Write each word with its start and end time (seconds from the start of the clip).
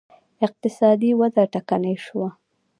اقتصادي 0.45 1.11
وده 1.19 1.43
ټکنۍ 1.53 1.95
شوه 2.05 2.29